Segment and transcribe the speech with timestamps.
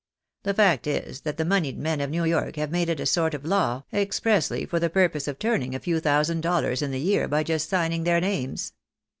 [0.41, 3.35] The fact is, that the monied men of New York have made it a sort
[3.35, 6.99] of law, ex pressly for the purpose of turning a few thousand dollars in the
[6.99, 8.73] year by just signing their names."